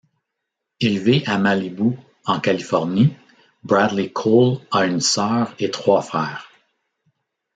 [0.79, 1.95] Élevé à Malibu
[2.25, 3.13] en Californie,
[3.63, 6.49] Bradley Cole a une sœur et trois frères.